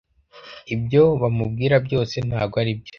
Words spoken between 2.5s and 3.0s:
aribyo